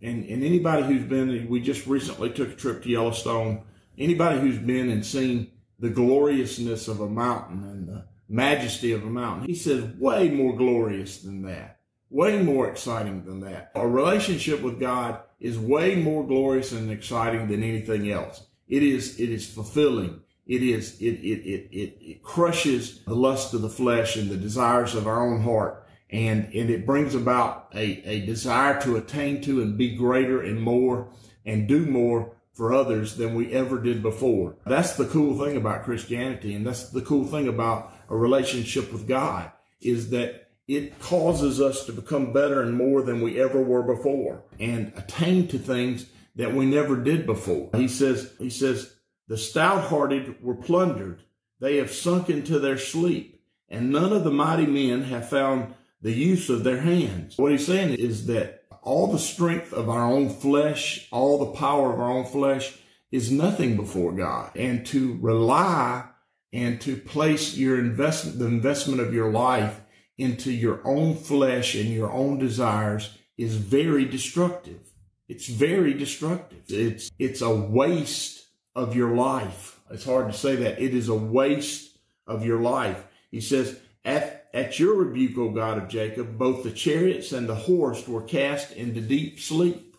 and, 0.00 0.24
and 0.24 0.44
anybody 0.44 0.84
who's 0.84 1.04
been, 1.04 1.48
we 1.48 1.60
just 1.60 1.86
recently 1.86 2.30
took 2.30 2.52
a 2.52 2.56
trip 2.56 2.82
to 2.82 2.88
Yellowstone, 2.88 3.64
anybody 3.98 4.40
who's 4.40 4.58
been 4.58 4.90
and 4.90 5.04
seen 5.04 5.50
the 5.78 5.90
gloriousness 5.90 6.88
of 6.88 7.00
a 7.00 7.08
mountain 7.08 7.64
and 7.64 7.88
the 7.88 8.04
majesty 8.28 8.92
of 8.92 9.02
a 9.02 9.10
mountain, 9.10 9.46
he 9.46 9.54
says, 9.54 9.84
way 9.98 10.28
more 10.30 10.56
glorious 10.56 11.18
than 11.18 11.42
that, 11.42 11.80
way 12.10 12.40
more 12.42 12.68
exciting 12.68 13.24
than 13.24 13.40
that. 13.40 13.72
A 13.74 13.86
relationship 13.86 14.62
with 14.62 14.78
God 14.78 15.20
is 15.40 15.58
way 15.58 15.96
more 15.96 16.24
glorious 16.24 16.70
and 16.72 16.90
exciting 16.90 17.48
than 17.48 17.62
anything 17.62 18.10
else. 18.10 18.46
It 18.68 18.82
is, 18.82 19.18
it 19.18 19.30
is 19.30 19.52
fulfilling. 19.52 20.20
It 20.52 20.62
is, 20.62 21.00
it, 21.00 21.14
it, 21.14 21.40
it, 21.48 21.68
it, 21.72 21.96
it 21.98 22.22
crushes 22.22 22.98
the 23.06 23.14
lust 23.14 23.54
of 23.54 23.62
the 23.62 23.70
flesh 23.70 24.16
and 24.16 24.28
the 24.28 24.36
desires 24.36 24.94
of 24.94 25.06
our 25.06 25.26
own 25.26 25.40
heart. 25.40 25.88
And, 26.10 26.44
and 26.52 26.68
it 26.68 26.84
brings 26.84 27.14
about 27.14 27.70
a, 27.74 28.06
a 28.06 28.26
desire 28.26 28.78
to 28.82 28.96
attain 28.96 29.40
to 29.44 29.62
and 29.62 29.78
be 29.78 29.96
greater 29.96 30.42
and 30.42 30.60
more 30.60 31.08
and 31.46 31.66
do 31.66 31.86
more 31.86 32.36
for 32.52 32.74
others 32.74 33.16
than 33.16 33.34
we 33.34 33.50
ever 33.54 33.80
did 33.80 34.02
before. 34.02 34.56
That's 34.66 34.94
the 34.94 35.06
cool 35.06 35.42
thing 35.42 35.56
about 35.56 35.84
Christianity. 35.84 36.52
And 36.52 36.66
that's 36.66 36.90
the 36.90 37.00
cool 37.00 37.24
thing 37.24 37.48
about 37.48 37.90
a 38.10 38.16
relationship 38.16 38.92
with 38.92 39.08
God 39.08 39.50
is 39.80 40.10
that 40.10 40.50
it 40.68 41.00
causes 41.00 41.62
us 41.62 41.86
to 41.86 41.92
become 41.92 42.34
better 42.34 42.60
and 42.60 42.76
more 42.76 43.00
than 43.00 43.22
we 43.22 43.40
ever 43.40 43.62
were 43.62 43.82
before 43.82 44.42
and 44.60 44.92
attain 44.98 45.48
to 45.48 45.58
things 45.58 46.04
that 46.36 46.52
we 46.52 46.66
never 46.66 46.94
did 46.96 47.24
before. 47.24 47.70
He 47.74 47.88
says, 47.88 48.34
he 48.38 48.50
says, 48.50 48.94
the 49.32 49.38
stout 49.38 49.84
hearted 49.84 50.44
were 50.44 50.54
plundered. 50.54 51.22
They 51.58 51.78
have 51.78 51.90
sunk 51.90 52.28
into 52.28 52.58
their 52.58 52.76
sleep 52.76 53.42
and 53.66 53.90
none 53.90 54.12
of 54.12 54.24
the 54.24 54.30
mighty 54.30 54.66
men 54.66 55.04
have 55.04 55.30
found 55.30 55.72
the 56.02 56.12
use 56.12 56.50
of 56.50 56.64
their 56.64 56.82
hands. 56.82 57.38
What 57.38 57.50
he's 57.50 57.66
saying 57.66 57.94
is 57.94 58.26
that 58.26 58.64
all 58.82 59.06
the 59.06 59.18
strength 59.18 59.72
of 59.72 59.88
our 59.88 60.04
own 60.04 60.28
flesh, 60.28 61.08
all 61.10 61.38
the 61.38 61.58
power 61.58 61.94
of 61.94 61.98
our 61.98 62.10
own 62.10 62.26
flesh 62.26 62.76
is 63.10 63.32
nothing 63.32 63.74
before 63.74 64.12
God. 64.12 64.54
And 64.54 64.84
to 64.88 65.16
rely 65.22 66.04
and 66.52 66.78
to 66.82 66.94
place 66.94 67.56
your 67.56 67.78
investment, 67.78 68.38
the 68.38 68.44
investment 68.44 69.00
of 69.00 69.14
your 69.14 69.32
life 69.32 69.80
into 70.18 70.52
your 70.52 70.86
own 70.86 71.14
flesh 71.14 71.74
and 71.74 71.88
your 71.88 72.12
own 72.12 72.36
desires 72.36 73.16
is 73.38 73.56
very 73.56 74.04
destructive. 74.04 74.92
It's 75.26 75.46
very 75.46 75.94
destructive. 75.94 76.64
It's, 76.68 77.10
it's 77.18 77.40
a 77.40 77.56
waste 77.56 78.41
of 78.74 78.96
your 78.96 79.14
life. 79.14 79.80
It's 79.90 80.04
hard 80.04 80.32
to 80.32 80.38
say 80.38 80.56
that. 80.56 80.80
It 80.80 80.94
is 80.94 81.08
a 81.08 81.14
waste 81.14 81.98
of 82.26 82.44
your 82.44 82.60
life. 82.60 83.04
He 83.30 83.40
says, 83.40 83.78
at, 84.04 84.48
at 84.54 84.78
your 84.78 84.94
rebuke, 84.94 85.38
O 85.38 85.50
God 85.50 85.78
of 85.78 85.88
Jacob, 85.88 86.38
both 86.38 86.62
the 86.62 86.70
chariots 86.70 87.32
and 87.32 87.48
the 87.48 87.54
horse 87.54 88.06
were 88.08 88.22
cast 88.22 88.72
into 88.72 89.00
deep 89.00 89.38
sleep. 89.38 89.96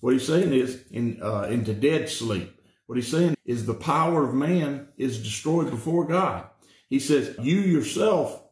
What 0.00 0.12
he's 0.12 0.26
saying 0.26 0.52
is 0.52 0.82
in, 0.90 1.20
uh, 1.22 1.42
into 1.50 1.74
dead 1.74 2.08
sleep. 2.08 2.52
What 2.86 2.96
he's 2.96 3.10
saying 3.10 3.36
is 3.44 3.66
the 3.66 3.74
power 3.74 4.24
of 4.24 4.34
man 4.34 4.88
is 4.96 5.22
destroyed 5.22 5.70
before 5.70 6.06
God. 6.06 6.44
He 6.88 7.00
says, 7.00 7.36
you 7.40 7.60
yourself 7.60 8.42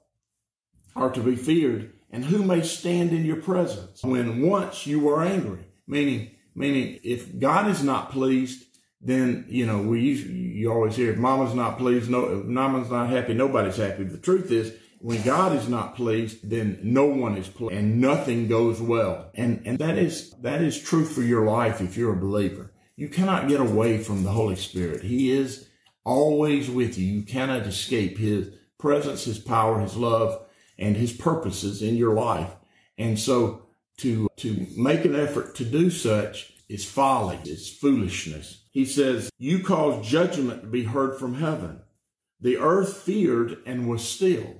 are 0.96 1.10
to 1.10 1.20
be 1.20 1.36
feared 1.36 1.92
and 2.14 2.24
who 2.24 2.44
may 2.44 2.62
stand 2.62 3.10
in 3.10 3.24
your 3.24 3.42
presence 3.42 4.02
when 4.04 4.40
once 4.40 4.86
you 4.86 5.00
were 5.00 5.24
angry? 5.24 5.64
Meaning, 5.86 6.30
meaning 6.54 7.00
if 7.02 7.38
God 7.40 7.68
is 7.68 7.82
not 7.82 8.12
pleased, 8.12 8.64
then, 9.04 9.44
you 9.48 9.66
know, 9.66 9.82
we 9.82 10.00
you 10.00 10.72
always 10.72 10.96
hear 10.96 11.12
if 11.12 11.18
mama's 11.18 11.54
not 11.54 11.76
pleased, 11.78 12.10
no, 12.10 12.40
if 12.40 12.46
mama's 12.46 12.90
not 12.90 13.10
happy, 13.10 13.34
nobody's 13.34 13.76
happy. 13.76 14.04
The 14.04 14.18
truth 14.18 14.50
is 14.50 14.72
when 15.00 15.22
God 15.22 15.54
is 15.54 15.68
not 15.68 15.94
pleased, 15.94 16.48
then 16.48 16.78
no 16.82 17.04
one 17.04 17.36
is 17.36 17.46
pleased 17.46 17.74
and 17.74 18.00
nothing 18.00 18.48
goes 18.48 18.80
well. 18.80 19.30
And, 19.34 19.60
and 19.66 19.78
that 19.78 19.98
is, 19.98 20.30
that 20.40 20.62
is 20.62 20.80
true 20.80 21.04
for 21.04 21.20
your 21.20 21.44
life 21.44 21.82
if 21.82 21.98
you're 21.98 22.14
a 22.14 22.20
believer. 22.20 22.72
You 22.96 23.10
cannot 23.10 23.48
get 23.48 23.60
away 23.60 23.98
from 23.98 24.22
the 24.22 24.30
Holy 24.30 24.56
Spirit. 24.56 25.02
He 25.02 25.30
is 25.30 25.68
always 26.04 26.70
with 26.70 26.96
you. 26.96 27.04
You 27.04 27.22
cannot 27.22 27.66
escape 27.66 28.16
his 28.16 28.54
presence, 28.78 29.24
his 29.24 29.38
power, 29.38 29.80
his 29.80 29.96
love, 29.96 30.46
and 30.78 30.96
his 30.96 31.12
purposes 31.12 31.82
in 31.82 31.96
your 31.96 32.14
life. 32.14 32.50
And 32.96 33.18
so 33.18 33.66
to, 33.98 34.28
to 34.36 34.66
make 34.76 35.04
an 35.04 35.14
effort 35.14 35.56
to 35.56 35.66
do 35.66 35.90
such 35.90 36.54
is 36.70 36.84
folly. 36.86 37.38
It's 37.44 37.68
foolishness. 37.68 38.63
He 38.74 38.84
says, 38.84 39.30
you 39.38 39.62
caused 39.62 40.08
judgment 40.08 40.62
to 40.62 40.66
be 40.66 40.82
heard 40.82 41.16
from 41.16 41.34
heaven. 41.34 41.80
The 42.40 42.58
earth 42.58 42.96
feared 42.96 43.58
and 43.64 43.88
was 43.88 44.06
still. 44.06 44.56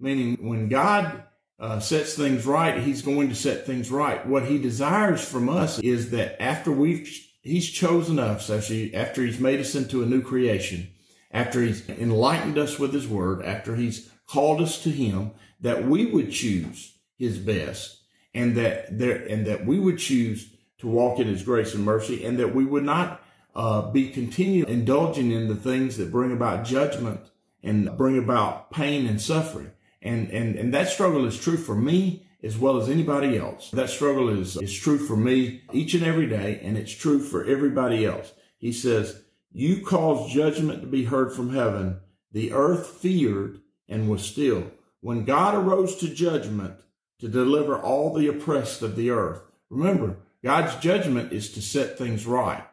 Meaning 0.00 0.48
when 0.48 0.70
God 0.70 1.24
uh, 1.60 1.78
sets 1.78 2.14
things 2.14 2.46
right, 2.46 2.82
he's 2.82 3.02
going 3.02 3.28
to 3.28 3.34
set 3.34 3.66
things 3.66 3.90
right. 3.90 4.26
What 4.26 4.46
he 4.46 4.56
desires 4.56 5.22
from 5.22 5.50
us 5.50 5.78
is 5.80 6.10
that 6.12 6.42
after 6.42 6.72
we've, 6.72 7.06
he's 7.42 7.70
chosen 7.70 8.18
us, 8.18 8.48
after 8.48 9.22
he's 9.22 9.38
made 9.38 9.60
us 9.60 9.74
into 9.74 10.02
a 10.02 10.06
new 10.06 10.22
creation, 10.22 10.88
after 11.30 11.60
he's 11.60 11.86
enlightened 11.86 12.56
us 12.56 12.78
with 12.78 12.94
his 12.94 13.06
word, 13.06 13.44
after 13.44 13.76
he's 13.76 14.10
called 14.26 14.62
us 14.62 14.82
to 14.84 14.90
him, 14.90 15.32
that 15.60 15.84
we 15.84 16.06
would 16.06 16.32
choose 16.32 16.94
his 17.18 17.38
best 17.38 18.00
and 18.32 18.56
that 18.56 18.98
there, 18.98 19.16
and 19.16 19.46
that 19.46 19.66
we 19.66 19.78
would 19.78 19.98
choose 19.98 20.50
to 20.78 20.86
walk 20.86 21.18
in 21.18 21.26
his 21.26 21.42
grace 21.42 21.74
and 21.74 21.84
mercy 21.84 22.24
and 22.24 22.38
that 22.38 22.54
we 22.54 22.64
would 22.64 22.84
not 22.84 23.20
uh, 23.54 23.90
be 23.90 24.10
continually 24.10 24.70
indulging 24.70 25.30
in 25.30 25.48
the 25.48 25.54
things 25.54 25.96
that 25.96 26.12
bring 26.12 26.32
about 26.32 26.64
judgment 26.64 27.20
and 27.62 27.96
bring 27.96 28.18
about 28.18 28.70
pain 28.70 29.06
and 29.06 29.20
suffering. 29.20 29.70
And, 30.02 30.28
and, 30.30 30.56
and 30.56 30.74
that 30.74 30.88
struggle 30.88 31.24
is 31.24 31.38
true 31.38 31.56
for 31.56 31.74
me 31.74 32.26
as 32.42 32.58
well 32.58 32.76
as 32.76 32.90
anybody 32.90 33.38
else. 33.38 33.70
That 33.70 33.88
struggle 33.88 34.28
is, 34.28 34.56
is 34.56 34.74
true 34.74 34.98
for 34.98 35.16
me 35.16 35.62
each 35.72 35.94
and 35.94 36.04
every 36.04 36.26
day, 36.26 36.60
and 36.62 36.76
it's 36.76 36.92
true 36.92 37.20
for 37.20 37.44
everybody 37.44 38.04
else. 38.04 38.32
He 38.58 38.72
says, 38.72 39.22
you 39.50 39.84
caused 39.84 40.34
judgment 40.34 40.82
to 40.82 40.86
be 40.86 41.04
heard 41.04 41.32
from 41.32 41.54
heaven. 41.54 42.00
The 42.32 42.52
earth 42.52 42.86
feared 42.86 43.60
and 43.88 44.10
was 44.10 44.22
still. 44.22 44.70
When 45.00 45.24
God 45.24 45.54
arose 45.54 45.96
to 45.96 46.08
judgment 46.08 46.80
to 47.20 47.28
deliver 47.28 47.78
all 47.78 48.12
the 48.12 48.28
oppressed 48.28 48.82
of 48.82 48.96
the 48.96 49.10
earth. 49.10 49.40
Remember, 49.70 50.16
God's 50.42 50.76
judgment 50.76 51.32
is 51.32 51.50
to 51.52 51.62
set 51.62 51.96
things 51.96 52.26
right. 52.26 52.64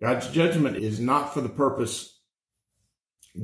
God's 0.00 0.28
judgment 0.28 0.76
is 0.76 1.00
not 1.00 1.32
for 1.32 1.40
the 1.40 1.48
purpose 1.48 2.18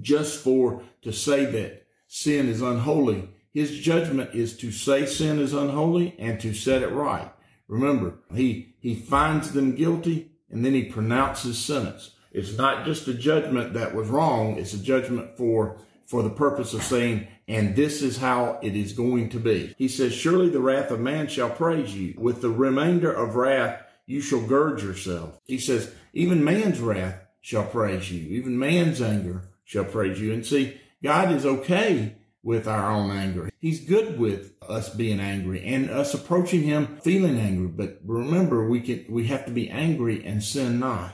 just 0.00 0.42
for 0.42 0.82
to 1.02 1.12
say 1.12 1.44
that 1.46 1.86
sin 2.06 2.48
is 2.48 2.62
unholy. 2.62 3.28
His 3.52 3.78
judgment 3.78 4.34
is 4.34 4.56
to 4.58 4.70
say 4.70 5.06
sin 5.06 5.38
is 5.38 5.52
unholy 5.52 6.14
and 6.18 6.40
to 6.40 6.54
set 6.54 6.82
it 6.82 6.92
right. 6.92 7.32
Remember, 7.66 8.18
he, 8.34 8.74
he 8.80 8.94
finds 8.94 9.52
them 9.52 9.74
guilty 9.74 10.32
and 10.50 10.64
then 10.64 10.74
he 10.74 10.84
pronounces 10.84 11.58
sentence. 11.58 12.10
It's 12.32 12.56
not 12.56 12.84
just 12.84 13.08
a 13.08 13.14
judgment 13.14 13.74
that 13.74 13.94
was 13.94 14.08
wrong. 14.08 14.56
It's 14.56 14.74
a 14.74 14.78
judgment 14.78 15.36
for, 15.36 15.78
for 16.04 16.22
the 16.22 16.30
purpose 16.30 16.74
of 16.74 16.82
saying, 16.82 17.26
and 17.48 17.74
this 17.74 18.02
is 18.02 18.18
how 18.18 18.58
it 18.62 18.76
is 18.76 18.92
going 18.92 19.30
to 19.30 19.40
be. 19.40 19.74
He 19.76 19.88
says, 19.88 20.12
surely 20.12 20.48
the 20.48 20.60
wrath 20.60 20.92
of 20.92 21.00
man 21.00 21.26
shall 21.26 21.50
praise 21.50 21.94
you. 21.94 22.14
With 22.16 22.40
the 22.40 22.50
remainder 22.50 23.12
of 23.12 23.34
wrath, 23.34 23.82
you 24.10 24.20
shall 24.20 24.40
gird 24.40 24.82
yourself. 24.82 25.38
He 25.46 25.58
says, 25.58 25.92
even 26.12 26.42
man's 26.42 26.80
wrath 26.80 27.24
shall 27.40 27.64
praise 27.64 28.10
you. 28.10 28.28
Even 28.38 28.58
man's 28.58 29.00
anger 29.00 29.44
shall 29.64 29.84
praise 29.84 30.20
you. 30.20 30.32
And 30.32 30.44
see, 30.44 30.80
God 31.00 31.30
is 31.30 31.46
okay 31.46 32.16
with 32.42 32.66
our 32.66 32.90
own 32.90 33.12
anger. 33.12 33.50
He's 33.60 33.86
good 33.86 34.18
with 34.18 34.52
us 34.68 34.92
being 34.92 35.20
angry 35.20 35.64
and 35.64 35.88
us 35.90 36.12
approaching 36.12 36.64
him 36.64 36.98
feeling 37.04 37.38
angry. 37.38 37.68
But 37.68 38.00
remember, 38.04 38.68
we 38.68 38.80
can, 38.80 39.04
we 39.08 39.28
have 39.28 39.44
to 39.44 39.52
be 39.52 39.70
angry 39.70 40.26
and 40.26 40.42
sin 40.42 40.80
not. 40.80 41.12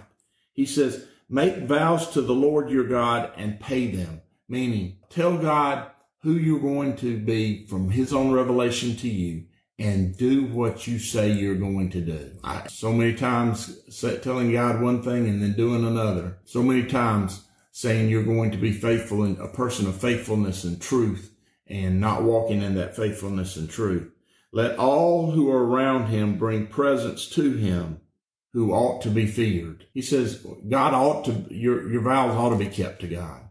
He 0.54 0.64
says, 0.64 1.04
make 1.28 1.58
vows 1.58 2.08
to 2.12 2.22
the 2.22 2.34
Lord 2.34 2.70
your 2.70 2.88
God 2.88 3.30
and 3.36 3.60
pay 3.60 3.88
them. 3.88 4.22
Meaning, 4.48 5.00
tell 5.10 5.36
God 5.36 5.90
who 6.22 6.32
you're 6.32 6.60
going 6.60 6.96
to 6.96 7.18
be 7.18 7.66
from 7.66 7.90
his 7.90 8.14
own 8.14 8.32
revelation 8.32 8.96
to 8.96 9.08
you 9.08 9.44
and 9.78 10.16
do 10.16 10.46
what 10.46 10.86
you 10.86 10.98
say 10.98 11.30
you're 11.30 11.54
going 11.54 11.90
to 11.90 12.00
do. 12.00 12.30
I, 12.42 12.66
so 12.68 12.92
many 12.92 13.14
times 13.14 13.78
telling 14.22 14.52
God 14.52 14.80
one 14.80 15.02
thing 15.02 15.28
and 15.28 15.42
then 15.42 15.52
doing 15.52 15.84
another. 15.84 16.38
So 16.44 16.62
many 16.62 16.84
times 16.84 17.42
saying 17.72 18.08
you're 18.08 18.22
going 18.22 18.50
to 18.52 18.56
be 18.56 18.72
faithful 18.72 19.22
and 19.22 19.38
a 19.38 19.48
person 19.48 19.86
of 19.86 20.00
faithfulness 20.00 20.64
and 20.64 20.80
truth 20.80 21.30
and 21.66 22.00
not 22.00 22.22
walking 22.22 22.62
in 22.62 22.74
that 22.76 22.96
faithfulness 22.96 23.56
and 23.56 23.68
truth. 23.68 24.10
Let 24.50 24.78
all 24.78 25.32
who 25.32 25.50
are 25.50 25.66
around 25.66 26.06
him 26.06 26.38
bring 26.38 26.68
presents 26.68 27.28
to 27.30 27.52
him 27.52 28.00
who 28.54 28.72
ought 28.72 29.02
to 29.02 29.10
be 29.10 29.26
feared. 29.26 29.84
He 29.92 30.00
says 30.00 30.46
God 30.66 30.94
ought 30.94 31.26
to, 31.26 31.44
your, 31.50 31.90
your 31.90 32.00
vows 32.00 32.34
ought 32.34 32.50
to 32.50 32.56
be 32.56 32.68
kept 32.68 33.00
to 33.00 33.08
God 33.08 33.42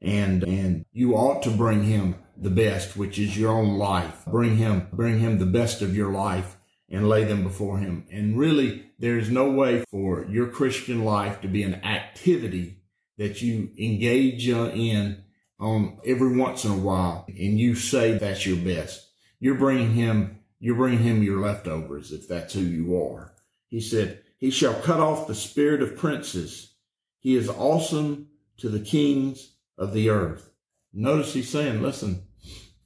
and, 0.00 0.42
and 0.44 0.86
you 0.92 1.14
ought 1.14 1.42
to 1.42 1.50
bring 1.50 1.82
him 1.82 2.14
the 2.36 2.50
best, 2.50 2.96
which 2.96 3.18
is 3.18 3.36
your 3.36 3.52
own 3.52 3.78
life. 3.78 4.24
Bring 4.26 4.56
him, 4.56 4.88
bring 4.92 5.18
him 5.18 5.38
the 5.38 5.46
best 5.46 5.82
of 5.82 5.96
your 5.96 6.12
life 6.12 6.56
and 6.88 7.08
lay 7.08 7.24
them 7.24 7.42
before 7.42 7.78
him. 7.78 8.06
And 8.10 8.38
really, 8.38 8.86
there's 8.98 9.30
no 9.30 9.50
way 9.50 9.84
for 9.90 10.24
your 10.26 10.46
Christian 10.48 11.04
life 11.04 11.40
to 11.40 11.48
be 11.48 11.62
an 11.62 11.84
activity 11.84 12.78
that 13.18 13.42
you 13.42 13.70
engage 13.78 14.48
in 14.48 15.24
on 15.58 15.98
every 16.04 16.36
once 16.36 16.64
in 16.64 16.70
a 16.70 16.76
while 16.76 17.24
and 17.28 17.58
you 17.58 17.74
say 17.74 18.12
that's 18.12 18.46
your 18.46 18.58
best. 18.58 19.08
You're 19.40 19.54
bringing 19.54 19.94
him, 19.94 20.40
you're 20.60 20.76
bringing 20.76 21.00
him 21.00 21.22
your 21.22 21.40
leftovers 21.40 22.12
if 22.12 22.28
that's 22.28 22.54
who 22.54 22.60
you 22.60 23.00
are. 23.00 23.34
He 23.68 23.80
said, 23.80 24.22
he 24.38 24.50
shall 24.50 24.74
cut 24.74 25.00
off 25.00 25.26
the 25.26 25.34
spirit 25.34 25.82
of 25.82 25.96
princes. 25.96 26.74
He 27.18 27.36
is 27.36 27.48
awesome 27.48 28.28
to 28.58 28.68
the 28.68 28.80
kings 28.80 29.52
of 29.78 29.92
the 29.92 30.10
earth. 30.10 30.50
Notice 30.98 31.34
he's 31.34 31.50
saying, 31.50 31.82
listen, 31.82 32.22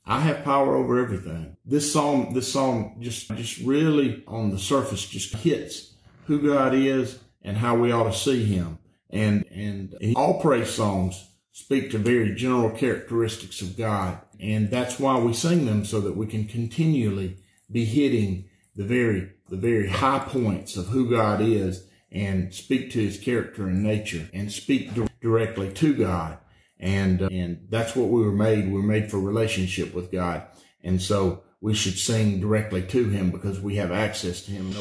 I 0.04 0.18
have 0.18 0.42
power 0.42 0.74
over 0.74 0.98
everything. 0.98 1.56
This 1.64 1.92
song, 1.92 2.34
this 2.34 2.52
song 2.52 2.96
just, 2.98 3.32
just 3.36 3.58
really 3.58 4.24
on 4.26 4.50
the 4.50 4.58
surface 4.58 5.06
just 5.06 5.36
hits 5.36 5.94
who 6.26 6.42
God 6.42 6.74
is 6.74 7.20
and 7.42 7.56
how 7.56 7.76
we 7.76 7.92
ought 7.92 8.10
to 8.10 8.12
see 8.12 8.44
him. 8.44 8.80
And, 9.10 9.44
and 9.52 9.94
all 10.16 10.40
praise 10.40 10.70
songs 10.70 11.24
speak 11.52 11.92
to 11.92 11.98
very 11.98 12.34
general 12.34 12.70
characteristics 12.70 13.62
of 13.62 13.76
God. 13.76 14.20
And 14.40 14.70
that's 14.70 14.98
why 14.98 15.20
we 15.20 15.32
sing 15.32 15.66
them 15.66 15.84
so 15.84 16.00
that 16.00 16.16
we 16.16 16.26
can 16.26 16.46
continually 16.46 17.36
be 17.70 17.84
hitting 17.84 18.46
the 18.74 18.84
very, 18.84 19.30
the 19.48 19.56
very 19.56 19.88
high 19.88 20.18
points 20.18 20.76
of 20.76 20.88
who 20.88 21.08
God 21.08 21.40
is 21.40 21.86
and 22.10 22.52
speak 22.52 22.90
to 22.90 22.98
his 22.98 23.20
character 23.20 23.68
and 23.68 23.84
nature 23.84 24.28
and 24.32 24.50
speak 24.50 24.90
directly 25.20 25.72
to 25.74 25.94
God 25.94 26.38
and, 26.80 27.22
uh, 27.22 27.28
and 27.30 27.66
that's 27.68 27.94
what 27.94 28.08
we 28.08 28.22
were 28.22 28.32
made. 28.32 28.72
We're 28.72 28.82
made 28.82 29.10
for 29.10 29.20
relationship 29.20 29.94
with 29.94 30.10
God. 30.10 30.42
And 30.82 31.00
so 31.00 31.42
we 31.60 31.74
should 31.74 31.98
sing 31.98 32.40
directly 32.40 32.82
to 32.82 33.08
him 33.08 33.30
because 33.30 33.60
we 33.60 33.76
have 33.76 33.92
access 33.92 34.42
to 34.46 34.50
him. 34.50 34.70
No. 34.70 34.80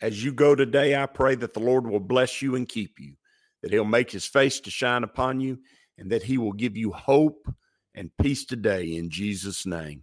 As 0.00 0.22
you 0.22 0.32
go 0.32 0.54
today, 0.54 0.94
I 1.00 1.06
pray 1.06 1.36
that 1.36 1.54
the 1.54 1.60
Lord 1.60 1.86
will 1.86 2.00
bless 2.00 2.42
you 2.42 2.54
and 2.54 2.68
keep 2.68 2.98
you, 2.98 3.14
that 3.62 3.72
he'll 3.72 3.84
make 3.84 4.10
his 4.10 4.26
face 4.26 4.60
to 4.60 4.70
shine 4.70 5.04
upon 5.04 5.40
you, 5.40 5.58
and 5.96 6.10
that 6.10 6.24
he 6.24 6.38
will 6.38 6.52
give 6.52 6.76
you 6.76 6.92
hope 6.92 7.48
and 7.94 8.10
peace 8.20 8.44
today 8.44 8.94
in 8.96 9.08
Jesus' 9.08 9.64
name. 9.64 10.02